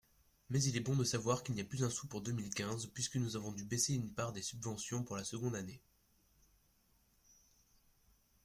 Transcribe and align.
Mais 0.49 0.63
il 0.63 0.75
est 0.75 0.79
bon 0.79 0.95
de 0.95 1.03
savoir 1.03 1.43
qu’il 1.43 1.53
n’y 1.53 1.61
a 1.61 1.63
plus 1.63 1.83
un 1.83 1.91
sou 1.91 2.07
pour 2.07 2.21
deux 2.23 2.31
mille 2.31 2.49
quinze 2.55 2.87
puisque 2.87 3.17
nous 3.17 3.35
avons 3.35 3.51
dû 3.51 3.63
baisser 3.63 3.93
une 3.93 4.11
part 4.11 4.33
des 4.33 4.41
subventions 4.41 5.03
pour 5.03 5.15
la 5.15 5.23
seconde 5.23 5.55
année. 5.55 5.79